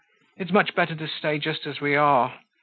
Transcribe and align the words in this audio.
It's 0.35 0.49
much 0.51 0.73
better 0.73 0.95
to 0.95 1.07
stay 1.07 1.37
just 1.37 1.67
as 1.67 1.79
we 1.79 1.95
are. 1.95 2.39